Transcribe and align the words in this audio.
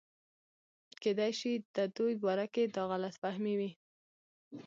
کېدے 1.01 1.27
شي 1.39 1.53
دَدوي 1.75 2.15
باره 2.23 2.45
کښې 2.53 2.63
دا 2.75 2.83
غلط 2.91 3.13
فهمي 3.21 3.53
وي 3.59 3.71